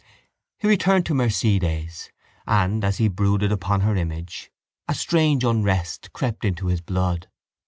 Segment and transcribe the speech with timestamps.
[0.57, 2.09] He returned to Mercedes
[2.47, 4.49] and, as he brooded upon her image,
[4.87, 7.27] a strange unrest crept into his blood.